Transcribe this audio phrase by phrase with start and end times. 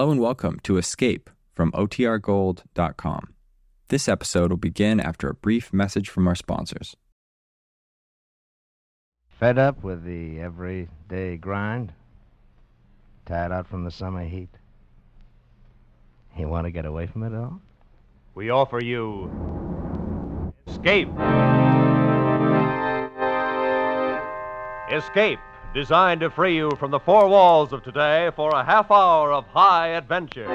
[0.00, 3.34] Hello and welcome to Escape from OTRGold.com.
[3.88, 6.96] This episode will begin after a brief message from our sponsors.
[9.28, 11.92] Fed up with the everyday grind?
[13.26, 14.48] Tired out from the summer heat?
[16.34, 17.60] You want to get away from it all?
[18.34, 19.30] We offer you
[20.66, 21.10] Escape.
[24.90, 25.40] Escape,
[25.72, 29.46] designed to free you from the four walls of today for a half hour of
[29.46, 30.48] high adventure.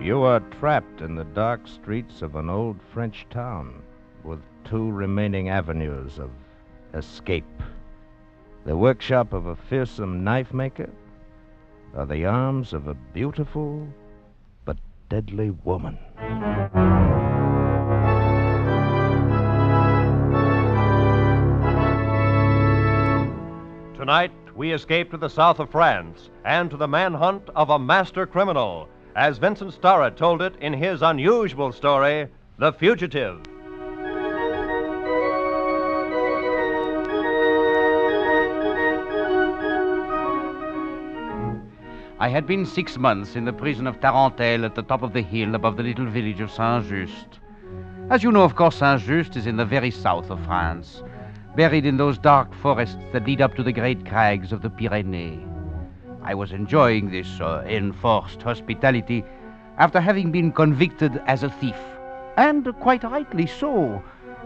[0.00, 3.82] You are trapped in the dark streets of an old French town
[4.24, 6.30] with two remaining avenues of
[6.94, 7.44] escape
[8.64, 10.90] the workshop of a fearsome knife maker,
[11.96, 13.86] or the arms of a beautiful
[14.64, 14.76] but
[15.08, 15.98] deadly woman.
[24.02, 28.26] Tonight, we escape to the south of France and to the manhunt of a master
[28.26, 32.26] criminal, as Vincent Starrett told it in his unusual story,
[32.58, 33.38] The Fugitive.
[42.18, 45.22] I had been six months in the prison of Tarentelle at the top of the
[45.22, 47.38] hill above the little village of Saint Just.
[48.10, 51.04] As you know, of course, Saint Just is in the very south of France,
[51.56, 55.46] buried in those dark forests that lead up to the great crags of the Pyrenees.
[56.22, 59.24] I was enjoying this uh, enforced hospitality
[59.78, 61.76] after having been convicted as a thief,
[62.36, 64.02] and quite rightly so.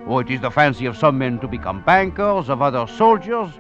[0.07, 3.51] Oh, it is the fancy of some men to become bankers, of others soldiers.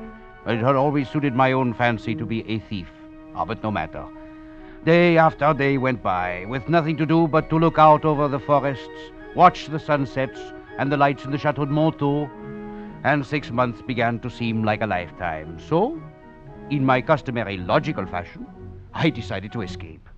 [0.46, 2.88] It had always suited my own fancy to be a thief.
[3.34, 4.04] Ah, but no matter.
[4.84, 8.38] Day after day went by, with nothing to do but to look out over the
[8.38, 10.40] forests, watch the sunsets
[10.78, 12.30] and the lights in the Chateau de Montaut,
[13.06, 15.58] and six months began to seem like a lifetime.
[15.68, 16.02] So,
[16.70, 18.46] in my customary logical fashion,
[18.92, 20.08] I decided to escape.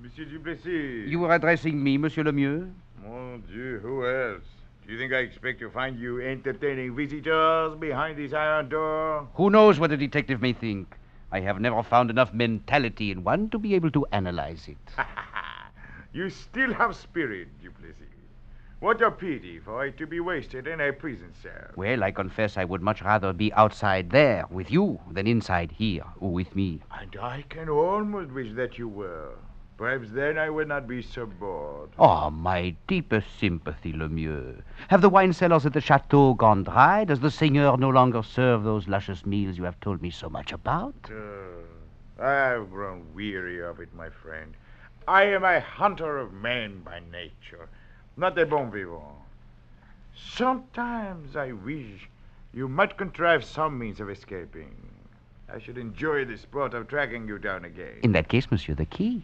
[0.00, 1.10] Monsieur Duplessis.
[1.10, 2.72] You were addressing me, Monsieur Lemieux?
[3.02, 4.44] Mon Dieu, who else?
[4.86, 9.28] Do you think I expect to find you entertaining visitors behind this iron door?
[9.34, 10.96] Who knows what a detective may think?
[11.32, 14.78] I have never found enough mentality in one to be able to analyze it.
[16.12, 18.07] you still have spirit, Duplessis.
[18.80, 21.72] What a pity for it to be wasted in a prison cell.
[21.74, 26.04] Well, I confess I would much rather be outside there with you than inside here
[26.20, 26.80] with me.
[26.96, 29.32] And I can almost wish that you were.
[29.76, 31.90] Perhaps then I would not be so bored.
[31.98, 34.62] Oh, my deepest sympathy, Lemieux.
[34.88, 37.04] Have the wine cellars at the chateau gone dry?
[37.04, 40.52] Does the seigneur no longer serve those luscious meals you have told me so much
[40.52, 40.94] about?
[41.10, 44.54] Uh, I've grown weary of it, my friend.
[45.08, 47.68] I am a hunter of men by nature,
[48.18, 49.02] not a bon vivant.
[50.34, 52.08] Sometimes I wish
[52.52, 54.74] you might contrive some means of escaping.
[55.52, 58.00] I should enjoy the sport of tracking you down again.
[58.02, 59.22] In that case, monsieur, the key.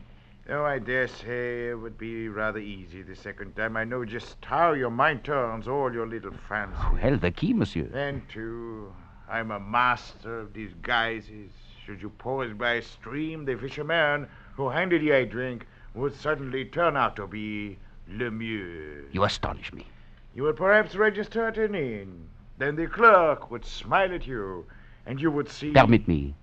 [0.48, 3.76] Oh, I dare say it would be rather easy the second time.
[3.76, 6.78] I know just how your mind turns all your little fancies.
[6.80, 7.84] Oh, well, the key, monsieur.
[7.84, 8.92] Then, too,
[9.28, 11.50] I'm a master of disguises.
[11.84, 16.64] Should you pause by a stream, the fisherman who handed you a drink would suddenly
[16.64, 17.78] turn out to be
[18.10, 19.08] Lemieux.
[19.12, 19.86] You astonish me.
[20.34, 22.28] You would perhaps register at an inn.
[22.58, 24.66] Then the clerk would smile at you,
[25.06, 25.72] and you would see.
[25.72, 26.34] Permit me,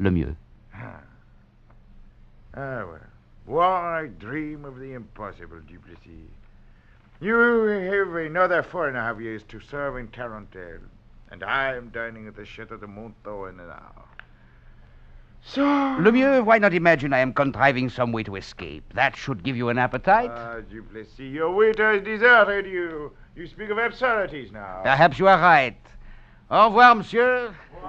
[0.00, 0.36] Lemieux.
[0.74, 1.00] Ah,
[2.56, 3.00] ah well.
[3.44, 6.30] Why dream of the impossible, Duplessis?
[7.20, 10.80] You have another four and a half years to serve in Tarentelle,
[11.30, 14.04] and I am dining at the Chateau de Montaut in an hour.
[15.44, 15.62] So.
[15.62, 18.94] Lemieux, why not imagine I am contriving some way to escape?
[18.94, 20.30] That should give you an appetite.
[20.32, 23.12] Ah, Duplessis, your waiter has deserted you.
[23.34, 24.80] You speak of absurdities now.
[24.84, 25.76] Perhaps you are right.
[26.50, 27.54] Au revoir, monsieur.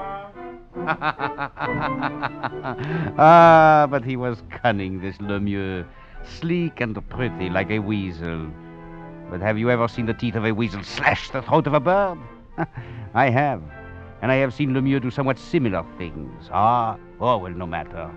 [3.17, 5.85] ah, but he was cunning, this Lemieux.
[6.23, 8.47] Sleek and pretty, like a weasel.
[9.29, 11.79] But have you ever seen the teeth of a weasel slash the throat of a
[11.79, 12.17] bird?
[13.13, 13.61] I have.
[14.23, 16.50] And I have seen Lemieux do somewhat similar things.
[16.50, 18.09] Ah, oh, well, no matter.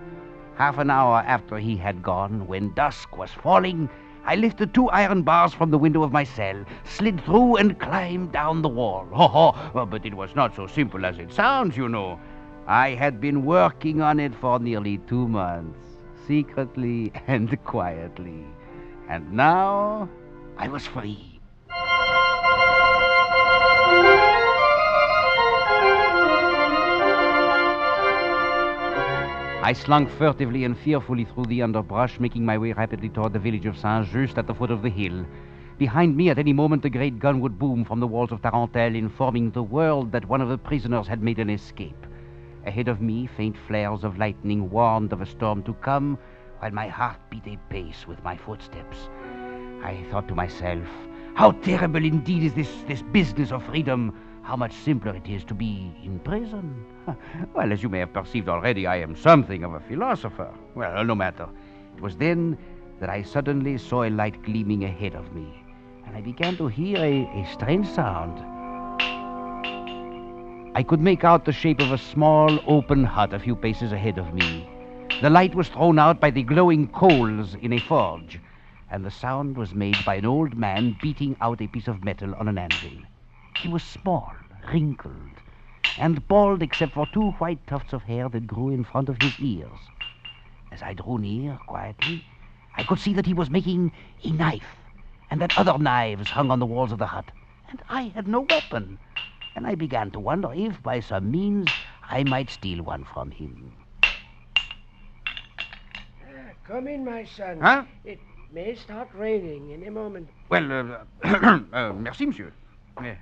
[0.55, 3.89] Half an hour after he had gone, when dusk was falling,
[4.23, 8.31] I lifted two iron bars from the window of my cell, slid through, and climbed
[8.31, 9.05] down the wall.
[9.13, 12.17] Oh, oh, but it was not so simple as it sounds, you know.
[12.67, 18.45] I had been working on it for nearly two months, secretly and quietly.
[19.09, 20.07] And now
[20.57, 21.26] I was free.
[29.67, 33.65] I slunk furtively and fearfully through the underbrush, making my way rapidly toward the village
[33.65, 35.25] of Saint Just at the foot of the hill.
[35.77, 38.95] Behind me, at any moment, the great gun would boom from the walls of Tarentelle,
[38.95, 42.07] informing the world that one of the prisoners had made an escape.
[42.65, 46.17] Ahead of me, faint flares of lightning warned of a storm to come,
[46.59, 49.09] while my heart beat a pace with my footsteps.
[49.83, 50.87] I thought to myself,
[51.33, 54.17] how terrible indeed is this, this business of freedom.
[54.47, 56.85] How much simpler it is to be in prison.
[57.53, 60.53] well, as you may have perceived already, I am something of a philosopher.
[60.73, 61.49] Well, no matter.
[61.97, 62.57] It was then
[63.01, 65.65] that I suddenly saw a light gleaming ahead of me,
[66.05, 68.39] and I began to hear a, a strange sound.
[70.77, 74.17] I could make out the shape of a small open hut a few paces ahead
[74.17, 74.65] of me.
[75.19, 78.39] The light was thrown out by the glowing coals in a forge,
[78.89, 82.33] and the sound was made by an old man beating out a piece of metal
[82.35, 82.93] on an anvil.
[83.61, 84.33] He was small,
[84.71, 85.13] wrinkled,
[85.97, 89.39] and bald except for two white tufts of hair that grew in front of his
[89.39, 89.79] ears.
[90.71, 92.21] As I drew near quietly,
[92.75, 93.91] I could see that he was making
[94.23, 94.77] a knife,
[95.31, 97.31] and that other knives hung on the walls of the hut,
[97.69, 98.99] and I had no weapon.
[99.55, 101.67] And I began to wonder if, by some means,
[102.03, 103.71] I might steal one from him.
[104.05, 104.13] Ah,
[106.67, 107.59] Come in, my son.
[107.59, 107.85] Huh?
[108.05, 108.19] It
[108.53, 110.29] may start raining any moment.
[110.49, 110.97] Well, uh,
[111.73, 112.53] uh, merci, monsieur.
[112.97, 113.13] Uh,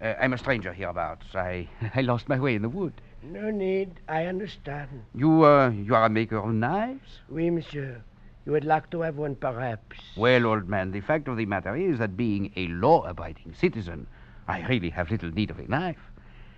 [0.00, 1.26] uh, I'm a stranger hereabouts.
[1.34, 2.94] I, I lost my way in the wood.
[3.22, 4.00] No need.
[4.08, 5.04] I understand.
[5.14, 7.20] You, uh, you are a maker of knives?
[7.28, 8.02] Oui, monsieur.
[8.44, 9.98] You would like to have one, perhaps.
[10.16, 14.06] Well, old man, the fact of the matter is that being a law-abiding citizen,
[14.46, 16.10] I really have little need of a knife.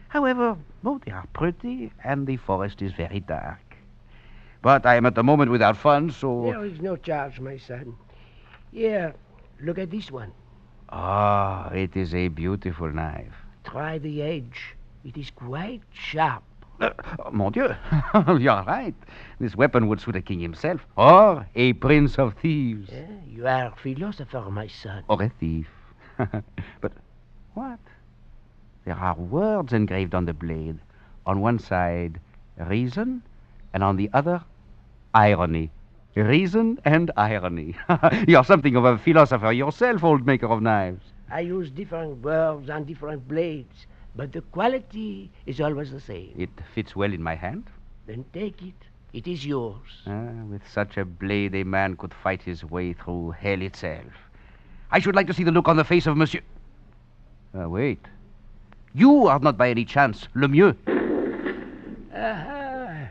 [0.08, 3.60] However, both they are pretty, and the forest is very dark.
[4.62, 6.46] But I am at the moment without funds, so...
[6.46, 7.94] There is no charge, my son.
[8.72, 9.14] Here,
[9.60, 10.32] look at this one.
[10.90, 13.34] Ah, it is a beautiful knife.
[13.64, 14.74] Try the edge.
[15.04, 16.42] It is quite sharp.
[16.80, 16.90] Uh,
[17.32, 17.68] mon Dieu,
[18.38, 18.94] you are right.
[19.40, 23.66] This weapon would suit a king himself, or a prince of thieves, Eh, You are
[23.72, 25.02] a philosopher, my son.
[25.08, 25.68] or a thief.
[26.18, 26.92] but
[27.54, 27.78] what?
[28.84, 30.78] There are words engraved on the blade.
[31.24, 32.20] On one side,
[32.58, 33.22] reason,
[33.72, 34.42] and on the other,
[35.14, 35.70] irony.
[36.16, 37.76] Reason and irony.
[38.26, 41.04] You're something of a philosopher yourself, old maker of knives.
[41.30, 46.32] I use different words and different blades, but the quality is always the same.
[46.34, 47.64] It fits well in my hand.
[48.06, 48.74] Then take it.
[49.12, 50.04] It is yours.
[50.06, 54.12] Ah, with such a blade, a man could fight his way through hell itself.
[54.90, 56.40] I should like to see the look on the face of Monsieur.
[57.58, 58.00] Uh, wait.
[58.94, 60.74] You are not by any chance Le Lemieux.
[62.14, 63.08] Aha!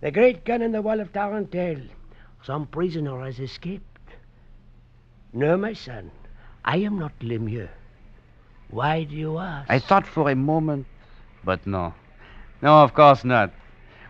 [0.00, 1.88] The great gun in the wall of Tarentelle.
[2.44, 3.84] Some prisoner has escaped.
[5.32, 6.10] No, my son.
[6.64, 7.68] I am not Lemieux.
[8.70, 9.70] Why do you ask?
[9.70, 10.86] I thought for a moment,
[11.44, 11.94] but no.
[12.62, 13.52] No, of course not.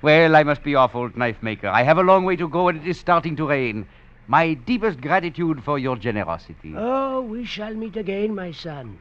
[0.02, 1.68] Well, I must be off, old knife maker.
[1.68, 3.86] I have a long way to go, and it is starting to rain.
[4.26, 6.74] My deepest gratitude for your generosity.
[6.76, 8.98] Oh, we shall meet again, my son.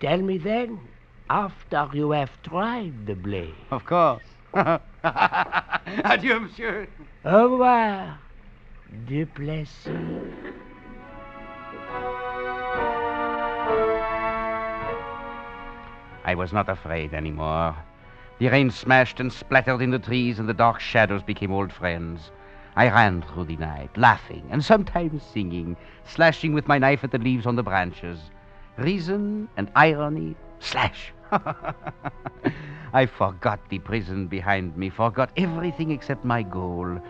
[0.00, 0.80] Tell me then,
[1.28, 3.54] after you have tried the blade.
[3.70, 4.22] Of course.
[5.04, 6.88] Adieu, monsieur.
[7.24, 8.18] Au revoir,
[9.06, 9.86] Duplessis.
[16.24, 17.76] I was not afraid anymore.
[18.38, 22.32] The rain smashed and splattered in the trees, and the dark shadows became old friends.
[22.74, 27.18] I ran through the night, laughing and sometimes singing, slashing with my knife at the
[27.18, 28.18] leaves on the branches.
[28.76, 31.12] Reason and irony, slash.
[32.92, 37.00] I forgot the prison behind me, forgot everything except my goal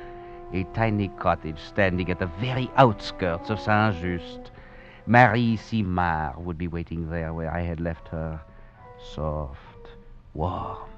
[0.53, 4.51] a tiny cottage standing at the very outskirts of Saint Just.
[5.07, 8.41] Marie Simard would be waiting there where I had left her.
[9.15, 9.89] Soft,
[10.35, 10.91] warm,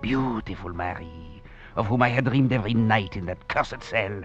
[0.00, 1.42] beautiful Marie,
[1.76, 4.22] of whom I had dreamed every night in that cursed cell.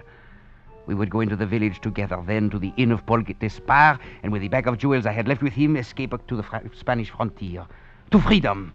[0.86, 4.32] We would go into the village together, then to the inn of Paul Despard, and
[4.32, 7.10] with the bag of jewels I had left with him, escape to the Fra- Spanish
[7.10, 7.66] frontier,
[8.10, 8.72] to freedom.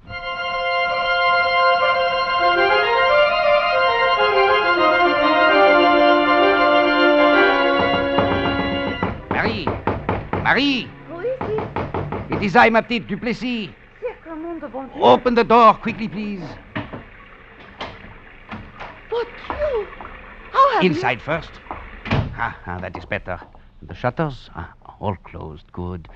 [10.51, 10.89] Marie!
[11.08, 12.36] Who is it?
[12.36, 13.70] It is I, ma petite Duplessis.
[14.01, 15.01] Sacre nom de bon Dieu.
[15.01, 16.43] Open the door quickly, please.
[19.10, 19.88] But you.
[20.51, 21.51] How have Inside first.
[21.70, 23.39] Ah, ah, that is better.
[23.81, 24.50] The shutters?
[24.53, 25.72] Ah, all closed.
[25.72, 26.10] Good.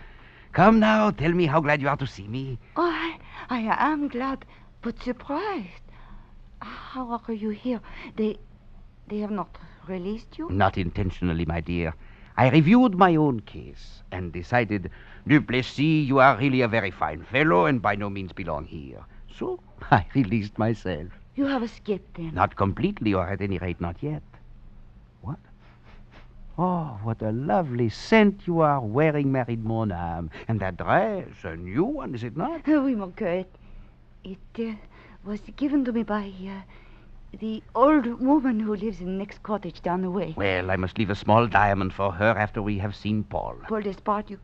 [0.51, 2.59] Come now, tell me how glad you are to see me.
[2.75, 3.17] Oh, I,
[3.49, 4.43] I am glad,
[4.81, 5.85] but surprised.
[6.61, 7.79] How are you here?
[8.17, 8.37] They,
[9.07, 10.49] they have not released you?
[10.49, 11.93] Not intentionally, my dear.
[12.37, 14.91] I reviewed my own case and decided,
[15.27, 19.03] Duplessis, you are really a very fine fellow and by no means belong here.
[19.37, 19.59] So
[19.91, 21.07] I released myself.
[21.35, 22.33] You have escaped then.
[22.33, 24.23] Not completely, or at any rate, not yet.
[25.21, 25.39] What?
[26.57, 30.29] Oh, what a lovely scent you are wearing, Marie mon âme.
[30.47, 32.65] And that dress, a new one, is it not?
[32.67, 33.45] Oui, mon cœur.
[34.23, 34.75] It, uh,
[35.25, 36.61] was given to me by uh,
[37.39, 40.33] the old woman who lives in the next cottage down the way.
[40.37, 43.55] Well, I must leave a small diamond for her after we have seen Paul.
[43.67, 44.39] Paul Despard, you.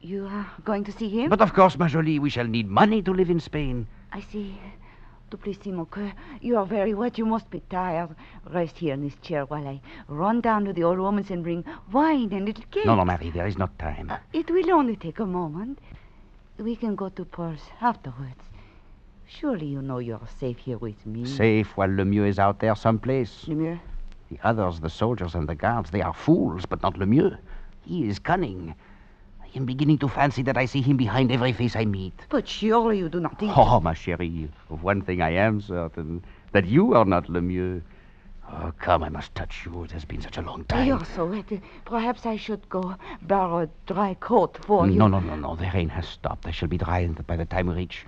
[0.00, 1.28] You are going to see him?
[1.28, 3.88] But of course, ma jolie, we shall need money to live in Spain.
[4.12, 4.60] I see.
[5.30, 7.18] Duplessis, mon coeur, you are very wet.
[7.18, 8.14] You must be tired.
[8.48, 11.64] Rest here in this chair while I run down to the old woman's and bring
[11.92, 12.86] wine and little cake.
[12.86, 14.10] No, no, Marie, there is not time.
[14.10, 15.80] Uh, it will only take a moment.
[16.58, 18.40] We can go to Paul's afterwards.
[19.30, 21.26] Surely you know you are safe here with me.
[21.26, 23.44] Safe while Lemieux is out there someplace.
[23.46, 23.78] Lemieux?
[24.30, 27.36] The others, the soldiers and the guards, they are fools, but not Lemieux.
[27.84, 28.74] He is cunning.
[29.42, 32.14] I am beginning to fancy that I see him behind every face I meet.
[32.30, 33.52] But surely you do not think.
[33.54, 37.82] Oh, ma chérie, of one thing I am certain that you are not Lemieux.
[38.50, 39.84] Oh, come, I must touch you.
[39.84, 40.86] It has been such a long time.
[40.86, 41.52] You're so wet.
[41.84, 44.94] Perhaps I should go borrow a dry coat for you.
[44.94, 45.54] No, no, no, no.
[45.54, 46.46] The rain has stopped.
[46.46, 48.06] I shall be dry by the time we reach.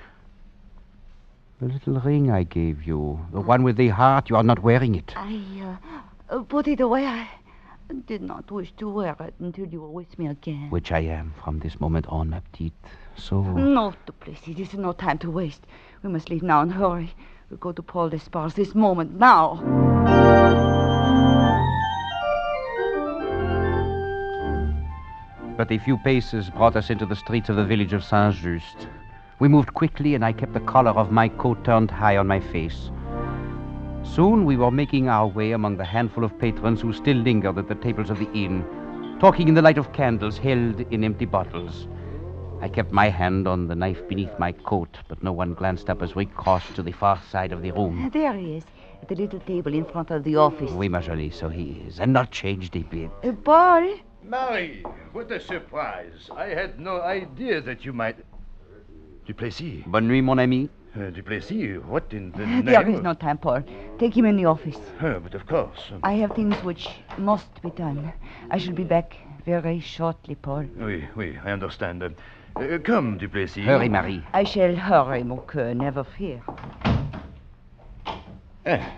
[1.60, 4.94] The little ring I gave you, the one with the heart, you are not wearing
[4.94, 5.12] it.
[5.14, 5.76] I
[6.30, 7.04] uh, put it away.
[7.04, 7.28] I
[8.06, 10.70] did not wish to wear it until you were with me again.
[10.70, 12.72] Which I am from this moment on, ma petite.
[13.14, 13.42] So.
[13.42, 15.66] No, Duplessis, this is no time to waste.
[16.02, 17.12] We must leave now and hurry.
[17.50, 19.56] We'll go to Paul Despard's this moment, now.
[25.58, 28.88] But a few paces brought us into the streets of the village of Saint Just.
[29.40, 32.40] We moved quickly, and I kept the collar of my coat turned high on my
[32.40, 32.90] face.
[34.02, 37.66] Soon we were making our way among the handful of patrons who still lingered at
[37.66, 38.64] the tables of the inn,
[39.18, 41.88] talking in the light of candles held in empty bottles.
[42.60, 46.02] I kept my hand on the knife beneath my coat, but no one glanced up
[46.02, 48.10] as we crossed to the far side of the room.
[48.12, 48.64] There he is,
[49.00, 50.70] at the little table in front of the office.
[50.72, 53.10] Oui, ma jolie, so he is, and not changed a bit.
[53.24, 53.94] Uh, Paul?
[54.22, 56.28] Marie, what a surprise.
[56.36, 58.18] I had no idea that you might.
[59.30, 59.84] Duplessis.
[59.86, 60.68] Bonne nuit, mon ami.
[60.96, 62.64] Uh, Duplessis, what in the name?
[62.64, 63.62] There is no time, Paul.
[63.96, 64.76] Take him in the office.
[65.00, 65.92] Uh, but of course.
[66.02, 68.12] I have things which must be done.
[68.50, 70.66] I shall be back very shortly, Paul.
[70.76, 72.02] Oui, oui, I understand.
[72.02, 72.08] Uh,
[72.56, 73.64] uh, come, Duplessis.
[73.64, 74.24] Hurry, Marie.
[74.32, 76.42] I shall hurry, mon coeur, never fear.
[78.66, 78.92] Ah,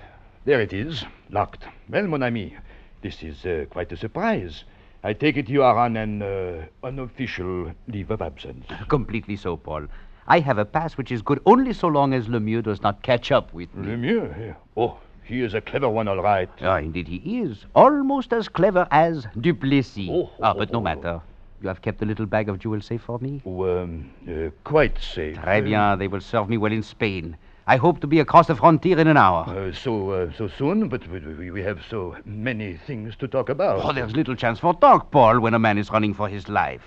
[0.46, 1.66] there it is, locked.
[1.90, 2.56] Well, mon ami,
[3.02, 4.64] this is uh, quite a surprise.
[5.04, 8.64] I take it you are on an uh, unofficial leave of absence.
[8.88, 9.88] Completely so, Paul.
[10.26, 13.32] I have a pass which is good only so long as Lemieux does not catch
[13.32, 13.88] up with me.
[13.88, 14.54] Lemieux?
[14.76, 16.48] Oh, he is a clever one, all right.
[16.60, 17.64] Ah, indeed he is.
[17.74, 20.08] Almost as clever as Duplessis.
[20.10, 20.82] Oh, ah, oh, but no oh.
[20.82, 21.20] matter.
[21.60, 23.40] You have kept the little bag of jewels safe for me?
[23.46, 25.36] Oh, um, uh, quite safe.
[25.36, 25.98] Très bien.
[25.98, 27.36] They will serve me well in Spain.
[27.66, 29.44] I hope to be across the frontier in an hour.
[29.48, 33.48] Uh, so, uh, so soon, but we, we, we have so many things to talk
[33.48, 33.84] about.
[33.84, 36.82] Oh, there's little chance for talk, Paul, when a man is running for his life.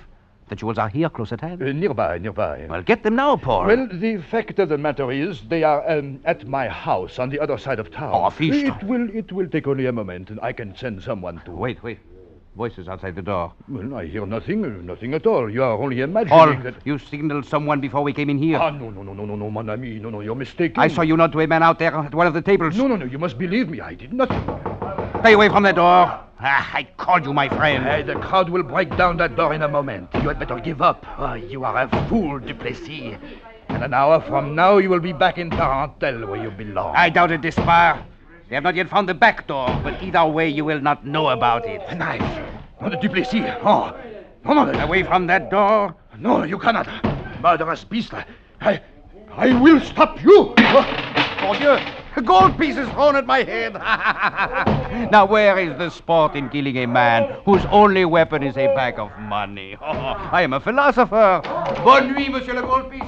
[0.47, 1.61] The jewels are here, close at hand.
[1.61, 2.67] Uh, nearby, nearby.
[2.69, 3.65] well, get them now, Paul.
[3.65, 7.39] Well, the fact of the matter is, they are um, at my house on the
[7.39, 8.11] other side of town.
[8.13, 8.53] Oh, fish.
[8.53, 11.51] It will, it will take only a moment, and I can send someone to.
[11.51, 11.97] Wait, wait.
[12.55, 13.53] Voices outside the door.
[13.67, 15.49] Well, I hear nothing, nothing at all.
[15.49, 16.75] You are only imagining Paul, that.
[16.85, 18.57] you signaled someone before we came in here.
[18.57, 20.79] Ah, no, no, no, no, no, no, mon ami, no, no, you're mistaken.
[20.79, 22.77] I saw you nod to a man out there at one of the tables.
[22.77, 23.81] No, no, no, you must believe me.
[23.81, 24.41] I did nothing.
[25.21, 26.24] Stay away from the door.
[26.39, 27.83] Ah, I called you my friend.
[27.85, 30.09] Hey, the crowd will break down that door in a moment.
[30.15, 31.05] You had better give up.
[31.17, 33.15] Oh, you are a fool, Duplessis.
[33.69, 36.93] And an hour from now, you will be back in Tarentelle, where you belong.
[36.95, 38.03] I doubt it, Despard.
[38.49, 41.29] They have not yet found the back door, but either way, you will not know
[41.29, 41.81] about it.
[41.87, 42.21] A knife.
[42.81, 43.45] No, the Duplessis.
[43.63, 43.95] Oh,
[44.43, 45.95] no, no, no, Away from that door.
[46.19, 46.87] no, you cannot.
[47.41, 48.13] Murderous beast.
[48.61, 48.81] I,
[49.31, 50.53] I will stop you.
[50.57, 51.77] Oh, Mon Dieu!
[52.17, 53.73] A gold pieces thrown at my head.
[55.11, 58.97] now, where is the sport in killing a man whose only weapon is a bag
[58.99, 59.75] of money?
[59.81, 59.91] Oh,
[60.31, 61.41] I am a philosopher.
[61.83, 63.01] Bonne nuit, Monsieur le Gold Piece.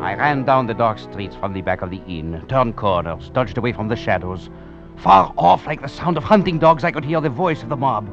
[0.00, 3.58] I ran down the dark streets from the back of the inn, turned corners, dodged
[3.58, 4.48] away from the shadows.
[4.96, 7.76] Far off, like the sound of hunting dogs, I could hear the voice of the
[7.76, 8.08] mob.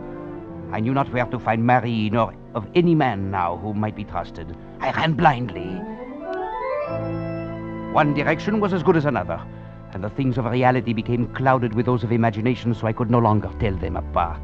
[0.72, 4.04] I knew not where to find Marie, nor of any man now who might be
[4.04, 4.56] trusted.
[4.80, 5.82] I ran blindly.
[7.94, 9.42] One direction was as good as another,
[9.94, 13.18] and the things of reality became clouded with those of imagination, so I could no
[13.18, 14.42] longer tell them apart.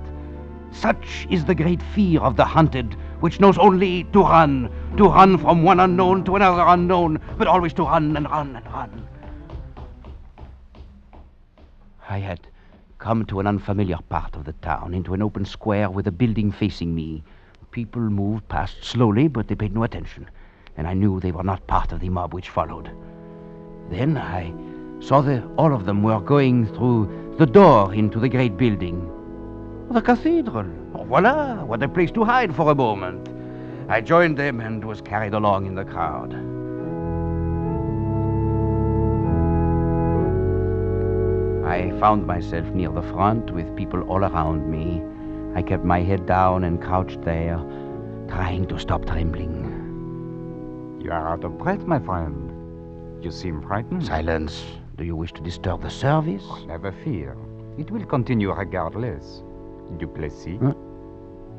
[0.72, 5.38] Such is the great fear of the hunted, which knows only to run, to run
[5.38, 9.08] from one unknown to another unknown, but always to run and run and run.
[12.10, 12.40] I had
[13.06, 16.52] come to an unfamiliar part of the town, into an open square with a building
[16.52, 17.24] facing me.
[17.70, 20.28] People moved past slowly, but they paid no attention,
[20.76, 22.90] and I knew they were not part of the mob which followed.
[23.92, 24.52] Then I
[25.02, 29.08] saw that all of them were going through the door into the great building.
[29.92, 30.66] The cathedral.
[31.06, 33.30] Voila, what a place to hide for a moment.
[33.88, 36.34] I joined them and was carried along in the crowd.
[41.76, 45.04] I found myself near the front with people all around me.
[45.56, 47.58] I kept my head down and crouched there,
[48.30, 51.02] trying to stop trembling.
[51.04, 53.22] You are out of breath, my friend.
[53.22, 54.06] You seem frightened.
[54.06, 54.64] Silence.
[54.96, 56.44] Do you wish to disturb the service?
[56.46, 57.36] Oh, never fear.
[57.78, 59.44] It will continue regardless.
[59.98, 60.62] Duplessis.
[60.62, 60.72] Huh?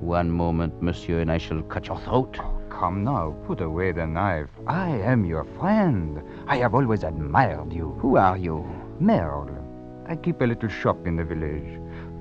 [0.00, 2.38] One moment, monsieur, and I shall cut your throat.
[2.40, 4.48] Oh, come now, put away the knife.
[4.66, 6.22] I am your friend.
[6.46, 7.98] I have always admired you.
[8.00, 8.64] Who are you?
[8.98, 9.65] Merle.
[10.08, 11.80] I keep a little shop in the village.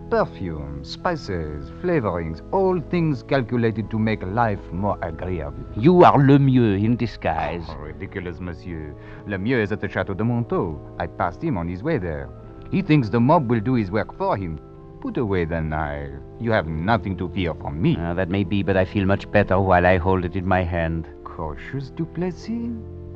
[0.09, 5.63] Perfumes, spices, flavorings, all things calculated to make life more agreeable.
[5.75, 7.65] You are Lemieux in disguise.
[7.69, 8.95] Oh, ridiculous, monsieur.
[9.27, 10.79] Lemieux is at the Chateau de Montaut.
[10.99, 12.29] I passed him on his way there.
[12.71, 14.59] He thinks the mob will do his work for him.
[15.01, 16.09] Put away the knife.
[16.39, 17.95] You have nothing to fear from me.
[17.97, 20.63] Uh, that may be, but I feel much better while I hold it in my
[20.63, 21.07] hand.
[21.23, 22.71] Cautious, Duplessis?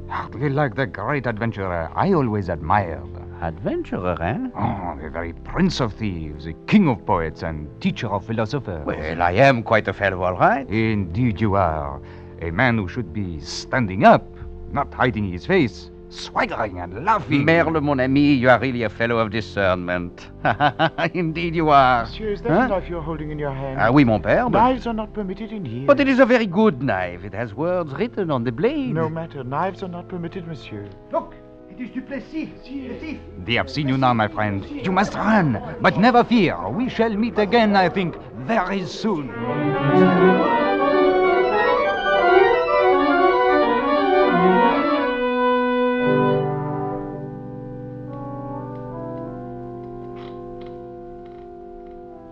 [0.08, 3.19] Hardly like the great adventurer I always admired.
[3.42, 4.38] Adventurer, eh?
[4.58, 8.86] Oh, the very prince of thieves, the king of poets, and teacher of philosophers.
[8.86, 10.68] Well, I am quite a fellow, all right.
[10.70, 12.02] Indeed, you are.
[12.42, 14.26] A man who should be standing up,
[14.72, 17.46] not hiding his face, swaggering and laughing.
[17.46, 20.28] Merle, mon ami, you are really a fellow of discernment.
[21.14, 22.04] Indeed, you are.
[22.06, 22.60] Monsieur, is that Huh?
[22.62, 23.78] a knife you're holding in your hand?
[23.80, 24.52] Ah, oui, mon père.
[24.52, 25.86] But, Knives are not permitted in here.
[25.86, 27.24] but it is a very good knife.
[27.24, 28.94] It has words written on the blade.
[28.94, 29.44] No matter.
[29.44, 30.90] Knives are not permitted, monsieur.
[31.12, 31.36] Look,
[31.80, 33.20] it is Duplessis, the thief.
[33.46, 34.66] They have seen you now, my friend.
[34.70, 36.70] You must run, but never fear.
[36.70, 39.30] We shall meet again, I think, very soon.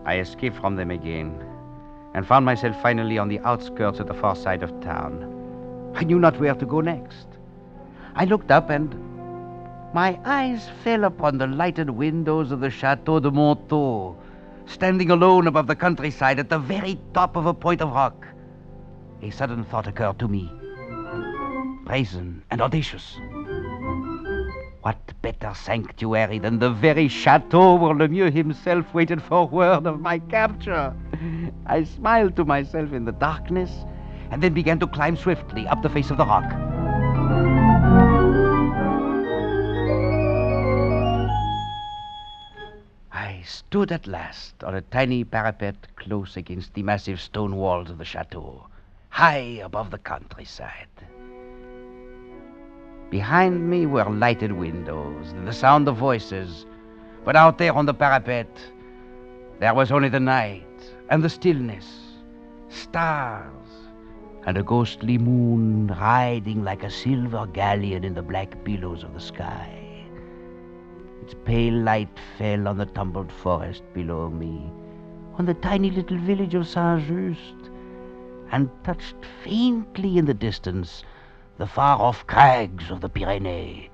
[0.05, 1.43] I escaped from them again
[2.13, 5.93] and found myself finally on the outskirts of the far side of town.
[5.95, 7.27] I knew not where to go next.
[8.15, 9.16] I looked up and
[9.97, 14.15] my eyes fell upon the lighted windows of the Chateau de Montaut,
[14.67, 18.27] standing alone above the countryside at the very top of a point of rock.
[19.23, 20.51] A sudden thought occurred to me
[21.83, 23.17] brazen and audacious.
[24.83, 30.19] What better sanctuary than the very chateau where Lemieux himself waited for word of my
[30.19, 30.93] capture?
[31.65, 33.71] I smiled to myself in the darkness
[34.29, 36.66] and then began to climb swiftly up the face of the rock.
[43.47, 48.05] Stood at last on a tiny parapet close against the massive stone walls of the
[48.05, 48.67] chateau,
[49.09, 50.87] high above the countryside.
[53.09, 56.65] Behind me were lighted windows and the sound of voices,
[57.23, 58.49] but out there on the parapet,
[59.59, 60.65] there was only the night
[61.09, 61.87] and the stillness,
[62.67, 63.53] stars,
[64.45, 69.21] and a ghostly moon riding like a silver galleon in the black billows of the
[69.21, 69.86] sky.
[71.27, 74.71] Its pale light fell on the tumbled forest below me,
[75.37, 77.69] on the tiny little village of Saint Just,
[78.53, 81.03] and touched faintly in the distance
[81.57, 83.89] the far off crags of the Pyrenees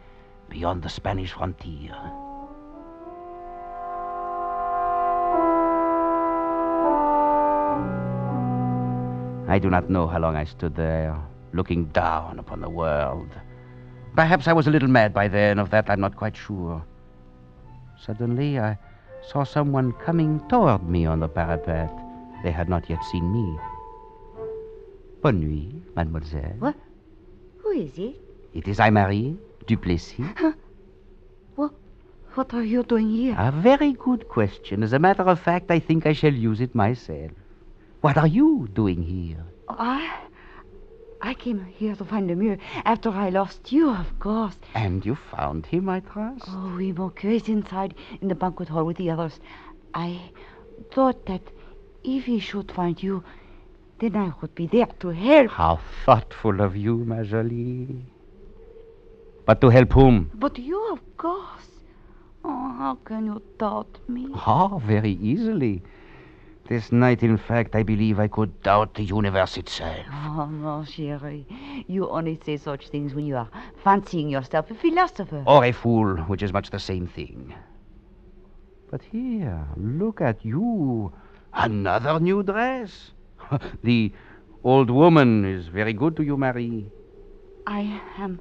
[0.48, 1.96] beyond the Spanish frontier.
[9.48, 11.19] I do not know how long I stood there,
[11.52, 13.30] looking down upon the world.
[14.15, 16.86] Perhaps I was a little mad by then, of that I'm not quite sure.
[18.06, 18.78] Suddenly I
[19.32, 21.89] saw someone coming toward me on the parapet.
[22.44, 23.58] They had not yet seen me.
[25.22, 26.56] Bonne nuit, mademoiselle.
[26.60, 26.76] What?
[27.60, 28.20] Who is it?
[28.54, 29.38] It is I, Marie
[29.68, 30.28] Duplessis.
[31.56, 31.72] What
[32.34, 33.36] what are you doing here?
[33.39, 34.84] A very good question.
[34.84, 37.32] As a matter of fact, I think I shall use it myself.
[38.02, 39.46] What are you doing here?
[39.70, 40.20] I.
[41.25, 44.57] I came here to find Lemieux after I lost you, of course.
[44.75, 46.43] And you found him, I trust?
[46.49, 49.39] Oh, oui, Monsieur is inside in the banquet hall with the others.
[49.93, 50.19] I
[50.91, 51.41] thought that
[52.03, 53.23] if he should find you,
[53.99, 55.51] then I would be there to help.
[55.51, 58.05] How thoughtful of you, ma jolie.
[59.45, 60.29] But to help whom?
[60.33, 61.69] But you, of course.
[62.43, 64.27] Oh, how can you doubt me?
[64.45, 65.83] Oh, very easily.
[66.69, 70.06] This night, in fact, I believe I could doubt the universe itself.
[70.10, 71.45] Oh, mon chérie.
[71.88, 73.49] You only say such things when you are
[73.84, 75.43] fancying yourself a philosopher.
[75.45, 77.54] Or a fool, which is much the same thing.
[78.89, 81.12] But here, look at you.
[81.54, 83.12] Another new dress.
[83.84, 84.13] the
[84.63, 86.89] old woman is very good to you, Marie.
[87.67, 88.39] I am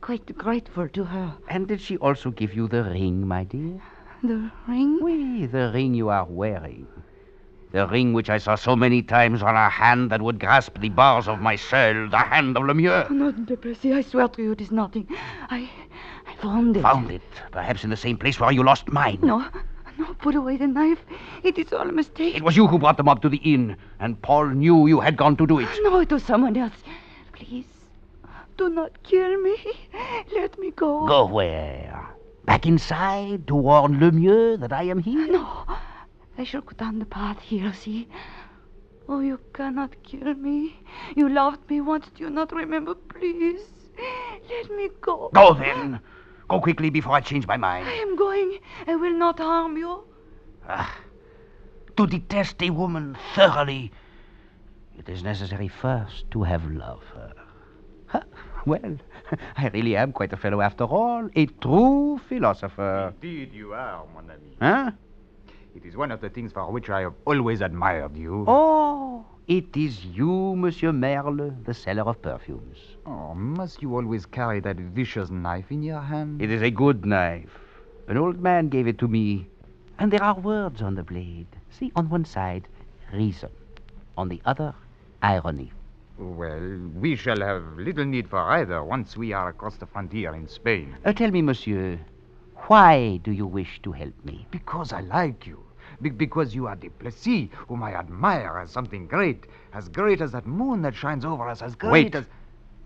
[0.00, 1.34] quite grateful to her.
[1.48, 3.82] And did she also give you the ring, my dear?
[4.22, 5.00] The ring?
[5.02, 6.86] Oui, the ring you are wearing.
[7.70, 10.88] The ring which I saw so many times on a hand that would grasp the
[10.88, 13.06] bars of my cell, the hand of Lemieux.
[13.10, 15.06] Oh, no, Duplessis, I swear to you it is nothing.
[15.50, 15.68] I.
[16.26, 16.82] I found it.
[16.82, 19.18] Found it, perhaps in the same place where you lost mine.
[19.22, 19.44] No,
[19.98, 20.98] no, put away the knife.
[21.42, 22.36] It is all a mistake.
[22.36, 25.16] It was you who brought them up to the inn, and Paul knew you had
[25.16, 25.68] gone to do it.
[25.82, 26.72] No, it was someone else.
[27.32, 27.66] Please,
[28.56, 29.56] do not kill me.
[30.34, 31.06] Let me go.
[31.06, 32.06] Go where?
[32.46, 35.30] Back inside to warn Lemieux that I am here?
[35.30, 35.64] No,
[36.38, 38.08] I shall go down the path here, see?
[39.08, 40.78] Oh, you cannot kill me.
[41.16, 42.94] You loved me once, do you not remember?
[42.94, 43.60] Please,
[44.48, 45.30] let me go.
[45.34, 45.98] Go then.
[46.48, 47.88] Go quickly before I change my mind.
[47.88, 48.58] I am going.
[48.86, 50.04] I will not harm you.
[50.68, 50.96] Ah,
[51.96, 53.90] to detest a woman thoroughly,
[54.96, 57.32] it is necessary first to have loved her.
[58.06, 58.22] Ha,
[58.64, 58.96] Well,
[59.56, 63.12] I really am quite a fellow after all, a true philosopher.
[63.20, 64.56] Indeed, you are, mon ami.
[64.60, 64.90] Huh?
[65.74, 68.44] It is one of the things for which I have always admired you.
[68.48, 72.78] Oh, it is you, Monsieur Merle, the seller of perfumes.
[73.06, 76.42] Oh, must you always carry that vicious knife in your hand?
[76.42, 77.58] It is a good knife.
[78.08, 79.48] An old man gave it to me,
[79.98, 81.46] and there are words on the blade.
[81.70, 82.66] See, on one side,
[83.12, 83.50] reason.
[84.16, 84.74] On the other,
[85.22, 85.72] irony.
[86.18, 90.48] Well, we shall have little need for either once we are across the frontier in
[90.48, 90.96] Spain.
[91.04, 91.98] Uh, tell me, Monsieur,
[92.66, 94.46] why do you wish to help me?
[94.50, 95.62] Because I like you.
[96.02, 99.46] Be- because you are Duplessis, whom I admire as something great.
[99.72, 101.62] As great as that moon that shines over us.
[101.62, 102.14] As great Wait.
[102.14, 102.24] as.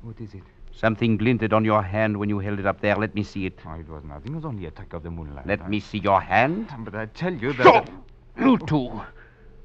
[0.02, 0.42] What is it?
[0.74, 2.96] Something glinted on your hand when you held it up there.
[2.96, 3.58] Let me see it.
[3.66, 4.32] Oh, it was nothing.
[4.32, 5.46] It was only a trick of the moonlight.
[5.46, 6.68] Let I- me see your hand.
[6.70, 7.62] Ah, but I tell you that.
[7.62, 7.90] Stop!
[8.38, 9.00] You too.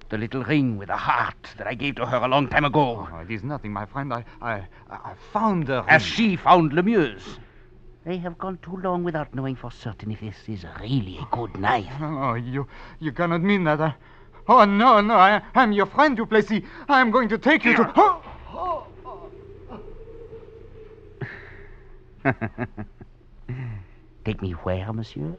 [0.10, 3.08] The little ring with a heart that I gave to her a long time ago.
[3.12, 4.13] Oh, it is nothing, my friend.
[4.13, 5.84] I, I, I found the.
[5.88, 7.39] As she found Lemieux's.
[8.08, 11.60] They have gone too long without knowing for certain if this is really a good
[11.60, 11.91] knife.
[12.00, 12.65] Oh, you,
[13.02, 13.82] you cannot mean that.
[13.82, 13.96] I...
[14.48, 15.15] Oh, no, no.
[15.15, 16.63] I, I'm your friend, Duplessis.
[16.88, 17.93] I am going to take you to.
[18.50, 18.88] Oh!
[24.24, 25.36] Take me where, monsieur?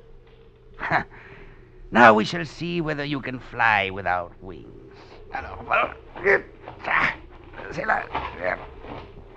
[1.90, 4.92] now we shall see whether you can fly without wings.
[5.32, 5.94] Alors, voilà.
[6.84, 7.14] Ah,
[7.70, 8.04] C'est là.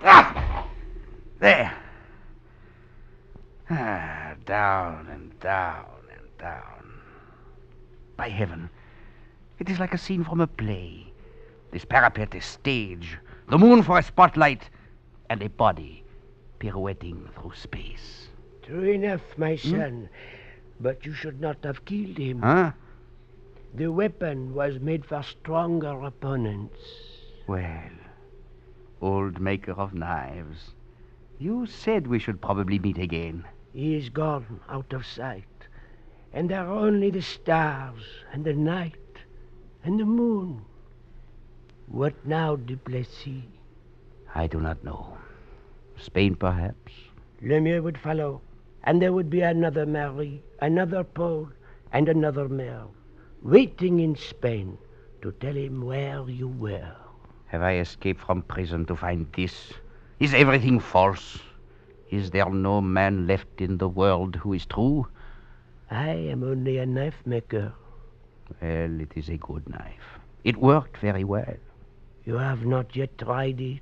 [0.04, 0.66] Ah!
[1.40, 1.81] There.
[4.52, 7.00] Down and down and down.
[8.18, 8.68] By heaven,
[9.58, 11.06] it is like a scene from a play.
[11.70, 13.16] This parapet is stage,
[13.48, 14.68] the moon for a spotlight,
[15.30, 16.04] and a body
[16.58, 18.28] pirouetting through space.
[18.62, 19.70] True enough, my hmm?
[19.70, 20.08] son.
[20.78, 22.42] But you should not have killed him.
[22.42, 22.72] Huh?
[23.72, 26.78] The weapon was made for stronger opponents.
[27.46, 27.90] Well,
[29.00, 30.72] old maker of knives,
[31.38, 33.46] you said we should probably meet again.
[33.72, 35.44] He is gone out of sight.
[36.32, 38.96] And there are only the stars and the night
[39.84, 40.62] and the moon.
[41.86, 43.44] What now, Duplessis?
[44.34, 45.16] I do not know.
[45.98, 46.92] Spain, perhaps?
[47.42, 48.40] Lemieux would follow,
[48.84, 51.48] and there would be another Marie, another Paul,
[51.92, 52.94] and another Merle,
[53.42, 54.78] waiting in Spain
[55.20, 56.96] to tell him where you were.
[57.48, 59.72] Have I escaped from prison to find this?
[60.18, 61.38] Is everything false?
[62.12, 65.06] Is there no man left in the world who is true?
[65.90, 67.72] I am only a knife maker.
[68.60, 70.20] Well, it is a good knife.
[70.44, 71.56] It worked very well.
[72.26, 73.80] You have not yet tried it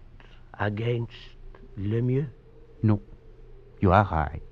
[0.61, 1.35] against
[1.77, 2.29] Lemieux.
[2.85, 3.03] No,
[3.81, 4.43] you are right.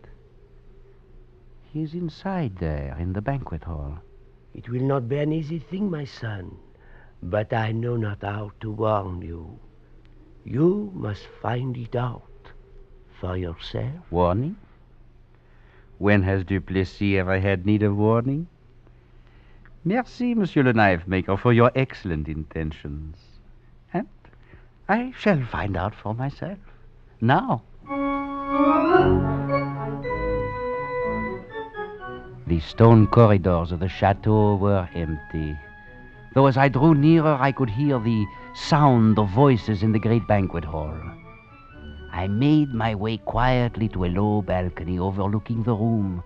[1.72, 4.00] He is inside there in the banquet hall.
[4.54, 6.56] It will not be an easy thing, my son,
[7.22, 9.60] but I know not how to warn you.
[10.44, 12.27] You must find it out
[13.20, 13.92] for yourself.
[14.10, 14.56] Warning?
[15.98, 18.46] When has Duplessis ever had need of warning?
[19.84, 23.16] Merci, Monsieur le Knife Maker, for your excellent intentions.
[23.92, 24.06] And
[24.88, 26.58] I shall find out for myself.
[27.20, 27.62] Now.
[32.46, 35.56] The stone corridors of the chateau were empty.
[36.34, 40.26] Though as I drew nearer, I could hear the sound of voices in the great
[40.26, 40.96] banquet hall.
[42.18, 46.24] I made my way quietly to a low balcony overlooking the room,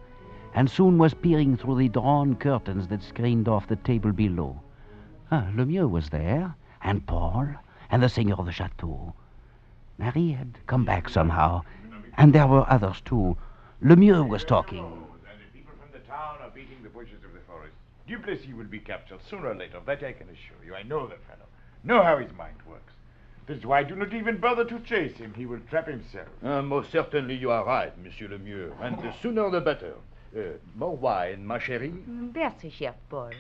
[0.55, 4.59] and soon was peering through the drawn curtains that screened off the table below.
[5.31, 7.46] Ah, Lemieux was there, and Paul,
[7.90, 9.12] and the seigneur of the chateau.
[9.98, 11.61] Marie had come back somehow,
[12.16, 13.37] and there were others too.
[13.83, 15.05] Lemieux was talking.
[15.92, 17.74] The town are beating the bushes of the forest.
[18.09, 20.74] Duplessis will be captured sooner or later, that I can assure you.
[20.74, 21.48] I know the fellow.
[21.85, 22.91] Know how his mind works.
[23.46, 25.35] That's why I do not even bother to chase him.
[25.35, 26.28] He will trap himself.
[26.42, 29.94] Uh, most certainly you are right, Monsieur Lemieux, and the sooner the better.
[30.37, 30.40] Uh,
[30.76, 31.92] more wine, ma chérie?
[32.07, 33.33] Merci, cher Paul.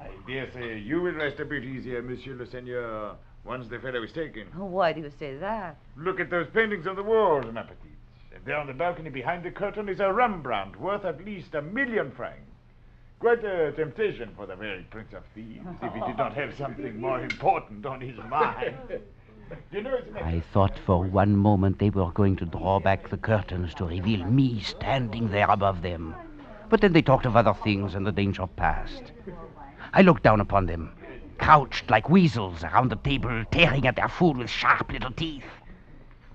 [0.00, 4.02] I dare say you will rest a bit easier, Monsieur le Seigneur, once the fellow
[4.02, 4.46] is taken.
[4.48, 5.76] Why do you say that?
[5.96, 7.96] Look at those paintings on the walls, ma petite.
[8.34, 11.62] And there on the balcony behind the curtain is a Rembrandt worth at least a
[11.62, 12.47] million francs.
[13.18, 16.54] Quite uh, a temptation for the very Prince of Thieves if he did not have
[16.56, 18.76] something more important on his mind.
[19.72, 23.72] You know, I thought for one moment they were going to draw back the curtains
[23.76, 26.14] to reveal me standing there above them.
[26.68, 29.10] But then they talked of other things and the danger passed.
[29.94, 30.92] I looked down upon them,
[31.38, 35.48] crouched like weasels around the table, tearing at their food with sharp little teeth.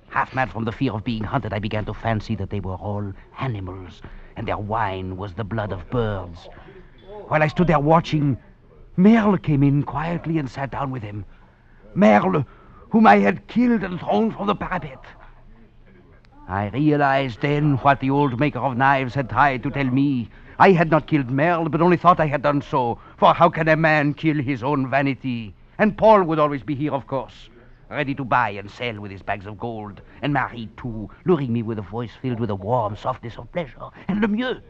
[0.10, 2.76] Half mad from the fear of being hunted, I began to fancy that they were
[2.76, 4.02] all animals,
[4.36, 6.50] and their wine was the blood of birds.
[7.28, 8.38] While I stood there watching,
[8.96, 11.26] Merle came in quietly and sat down with him.
[11.96, 12.46] Merle,
[12.90, 15.00] whom I had killed and thrown from the parapet.
[16.48, 20.30] I realized then what the old maker of knives had tried to tell me.
[20.60, 23.00] I had not killed Merle, but only thought I had done so.
[23.18, 25.56] For how can a man kill his own vanity?
[25.80, 27.50] And Paul would always be here, of course,
[27.90, 30.02] ready to buy and sell with his bags of gold.
[30.22, 33.90] And Marie, too, luring me with a voice filled with a warm softness of pleasure.
[34.08, 34.62] And Lemieux,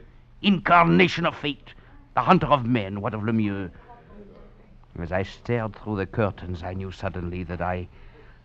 [0.41, 1.73] incarnation of fate,
[2.15, 3.01] the hunter of men.
[3.01, 3.69] What of Lemieux?
[4.99, 7.87] As I stared through the curtains, I knew suddenly that I,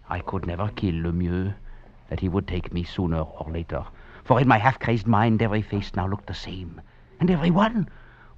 [0.09, 1.53] I could never kill Lemieux,
[2.09, 3.85] that he would take me sooner or later.
[4.25, 6.81] For in my half-crazed mind, every face now looked the same,
[7.21, 7.89] and every one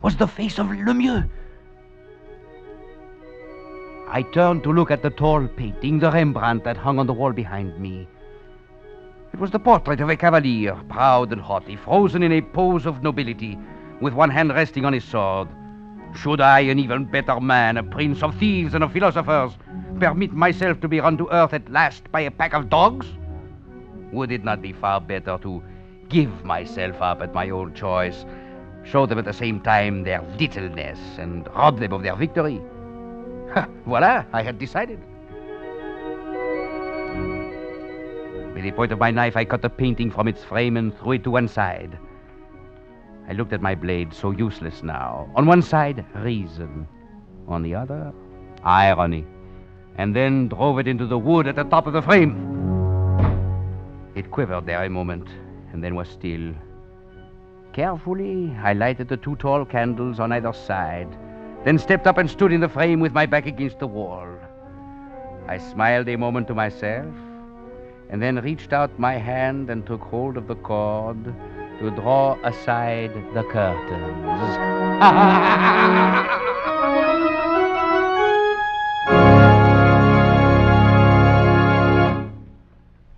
[0.03, 1.29] was the face of Lemieux.
[4.09, 7.33] I turned to look at the tall painting, the Rembrandt that hung on the wall
[7.33, 8.09] behind me.
[9.33, 13.05] It was the portrait of a cavalier, proud and haughty, frozen in a pose of
[13.05, 13.57] nobility,
[14.01, 15.49] with one hand resting on his sword.
[16.17, 19.53] Should I, an even better man, a prince of thieves and of philosophers,
[20.01, 23.07] permit myself to be run to earth at last by a pack of dogs?
[24.13, 25.63] Would it not be far better to
[26.09, 28.25] give myself up at my own choice,
[28.83, 32.61] show them at the same time their littleness, and rob them of their victory?
[33.85, 34.99] Voila, I had decided.
[38.53, 41.13] With the point of my knife, I cut the painting from its frame and threw
[41.13, 41.97] it to one side.
[43.31, 45.31] I looked at my blade, so useless now.
[45.37, 46.89] On one side, reason.
[47.47, 48.13] On the other,
[48.65, 49.25] irony.
[49.99, 52.35] And then drove it into the wood at the top of the frame.
[54.17, 55.29] It quivered there a moment,
[55.73, 56.53] and then was still.
[57.73, 61.17] Carefully, I lighted the two tall candles on either side,
[61.65, 64.27] then stepped up and stood in the frame with my back against the wall.
[65.47, 67.15] I smiled a moment to myself,
[68.09, 71.33] and then reached out my hand and took hold of the cord
[71.81, 74.21] to draw aside the curtains.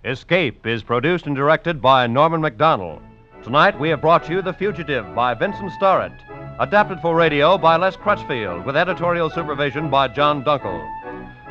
[0.05, 3.01] Escape is produced and directed by Norman Macdonnell.
[3.43, 6.13] Tonight we have brought you The Fugitive by Vincent Starrett,
[6.59, 10.81] adapted for radio by Les Crutchfield, with editorial supervision by John Dunkel.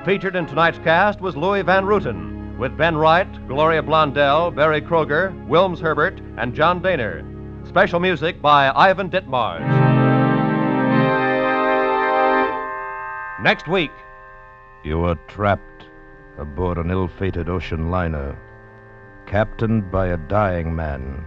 [0.06, 5.32] Featured in tonight's cast was Louis Van Rooten, with Ben Wright, Gloria Blondell, Berry Kroeger,
[5.48, 7.26] Wilms Herbert, and John Dehner.
[7.66, 9.60] Special music by Ivan Ditmars.
[13.42, 13.90] Next week,
[14.84, 15.86] You are trapped
[16.38, 18.36] aboard an ill fated ocean liner,
[19.26, 21.24] captained by a dying man,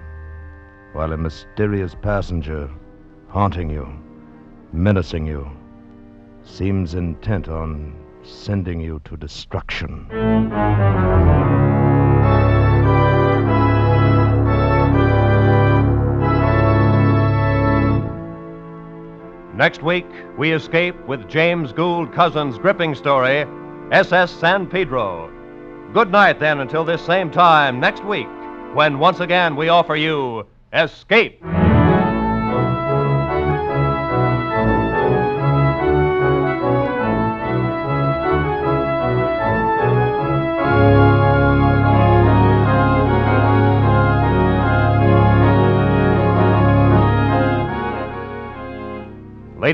[0.93, 2.69] while a mysterious passenger,
[3.27, 3.87] haunting you,
[4.73, 5.49] menacing you,
[6.43, 10.07] seems intent on sending you to destruction.
[19.55, 20.07] Next week,
[20.37, 23.45] we escape with James Gould Cozzens' gripping story,
[23.91, 25.31] SS San Pedro.
[25.93, 28.27] Good night, then, until this same time next week,
[28.73, 31.41] when once again we offer you Escape.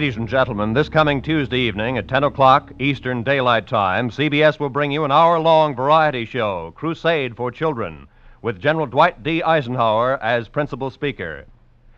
[0.02, 4.68] Ladies and gentlemen, this coming Tuesday evening at 10 o'clock Eastern Daylight Time, CBS will
[4.68, 8.08] bring you an hour long variety show, Crusade for Children,
[8.42, 9.44] with General Dwight D.
[9.44, 11.46] Eisenhower as principal speaker.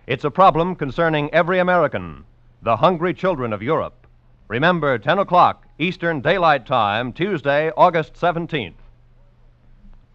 [0.05, 2.25] It's a problem concerning every American,
[2.61, 4.05] the hungry children of Europe.
[4.49, 8.73] Remember, 10 o'clock Eastern Daylight Time, Tuesday, August 17th.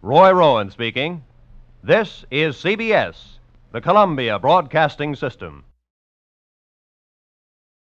[0.03, 1.23] Roy Rowan speaking.
[1.83, 3.39] This is CBS,
[3.71, 5.63] the Columbia Broadcasting System.